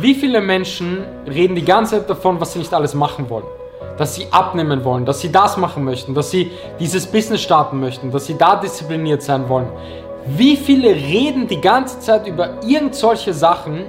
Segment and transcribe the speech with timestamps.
[0.00, 3.44] Wie viele Menschen reden die ganze Zeit davon, was sie nicht alles machen wollen?
[3.98, 8.10] Dass sie abnehmen wollen, dass sie das machen möchten, dass sie dieses Business starten möchten,
[8.10, 9.68] dass sie da diszipliniert sein wollen.
[10.24, 13.84] Wie viele reden die ganze Zeit über irgend solche Sachen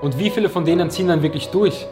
[0.00, 1.88] und wie viele von denen ziehen dann wirklich durch?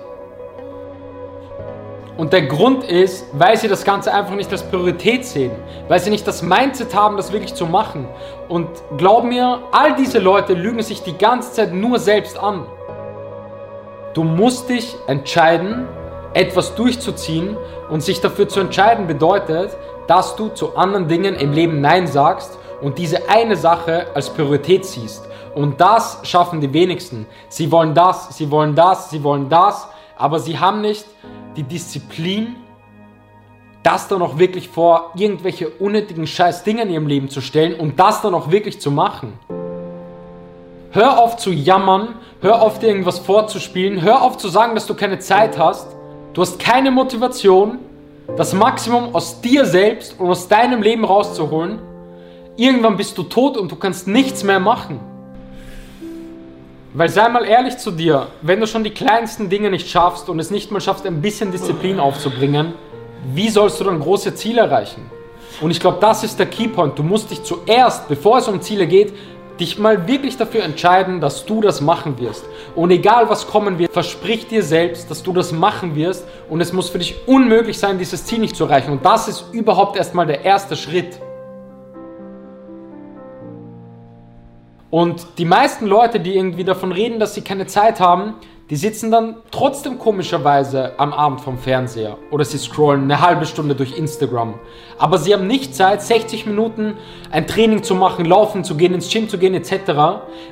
[2.17, 5.51] Und der Grund ist, weil sie das Ganze einfach nicht als Priorität sehen,
[5.89, 8.07] weil sie nicht das Mindset haben, das wirklich zu machen.
[8.49, 12.65] Und glaub mir, all diese Leute lügen sich die ganze Zeit nur selbst an.
[14.17, 15.87] Du musst dich entscheiden,
[16.33, 17.55] etwas durchzuziehen
[17.91, 19.77] und sich dafür zu entscheiden bedeutet,
[20.07, 24.87] dass du zu anderen Dingen im Leben Nein sagst und diese eine Sache als Priorität
[24.87, 25.29] siehst.
[25.55, 27.27] Und das schaffen die wenigsten.
[27.51, 31.05] Sie wollen das, sie wollen das, sie wollen das, aber sie haben nicht
[31.55, 32.57] die Disziplin,
[33.83, 38.01] das dann auch wirklich vor irgendwelche unnötigen scheiß Dinge in ihrem Leben zu stellen und
[38.01, 39.39] das dann auch wirklich zu machen.
[40.97, 44.95] Hör auf zu jammern, hör auf dir irgendwas vorzuspielen, hör auf zu sagen, dass du
[44.95, 45.89] keine Zeit hast.
[46.33, 47.81] Du hast keine Motivation,
[48.35, 51.81] das Maximum aus dir selbst und aus deinem Leben rauszuholen.
[52.57, 54.99] Irgendwann bist du tot und du kannst nichts mehr machen.
[56.95, 60.39] Weil sei mal ehrlich zu dir, wenn du schon die kleinsten Dinge nicht schaffst und
[60.39, 62.73] es nicht mal schaffst, ein bisschen Disziplin aufzubringen,
[63.35, 65.11] wie sollst du dann große Ziele erreichen?
[65.61, 66.99] Und ich glaube, das ist der Keypoint.
[66.99, 69.13] Du musst dich zuerst, bevor es um Ziele geht,
[69.61, 72.45] dich mal wirklich dafür entscheiden, dass du das machen wirst.
[72.75, 76.27] Und egal was kommen wird, versprich dir selbst, dass du das machen wirst.
[76.49, 78.93] Und es muss für dich unmöglich sein, dieses Ziel nicht zu erreichen.
[78.93, 81.19] Und das ist überhaupt erstmal der erste Schritt.
[84.91, 88.35] Und die meisten Leute, die irgendwie davon reden, dass sie keine Zeit haben,
[88.71, 93.75] die sitzen dann trotzdem komischerweise am Abend vom Fernseher oder sie scrollen eine halbe Stunde
[93.75, 94.55] durch Instagram.
[94.99, 96.97] Aber sie haben nicht Zeit, 60 Minuten
[97.31, 99.93] ein Training zu machen, laufen zu gehen, ins Gym zu gehen etc.,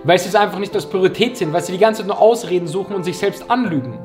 [0.05, 2.69] weil sie es einfach nicht als Priorität sehen, weil sie die ganze Zeit nur Ausreden
[2.69, 3.99] suchen und sich selbst anlügen.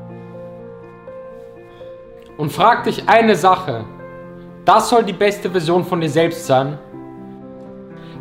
[2.36, 3.84] Und frag dich eine Sache.
[4.64, 6.78] Das soll die beste Version von dir selbst sein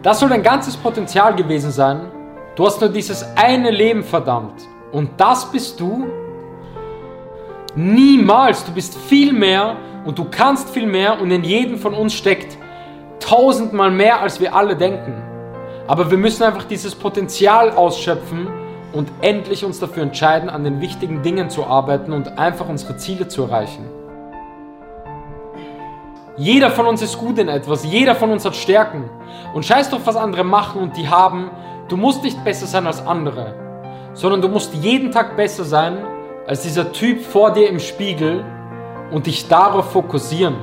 [0.02, 2.10] das soll dein ganzes Potenzial gewesen sein.
[2.56, 4.66] Du hast nur dieses eine Leben verdammt.
[4.92, 6.08] Und das bist du?
[7.76, 8.66] Niemals.
[8.66, 12.58] Du bist viel mehr und du kannst viel mehr und in jedem von uns steckt
[13.20, 15.22] tausendmal mehr, als wir alle denken.
[15.88, 18.48] Aber wir müssen einfach dieses Potenzial ausschöpfen
[18.92, 23.28] und endlich uns dafür entscheiden, an den wichtigen Dingen zu arbeiten und einfach unsere Ziele
[23.28, 23.86] zu erreichen.
[26.38, 29.10] Jeder von uns ist gut in etwas, jeder von uns hat Stärken.
[29.54, 31.52] Und scheiß doch, was andere machen und die haben.
[31.90, 33.69] Du musst nicht besser sein als andere,
[34.20, 36.06] sondern du musst jeden Tag besser sein
[36.46, 38.44] als dieser Typ vor dir im Spiegel
[39.12, 40.56] und dich darauf fokussieren.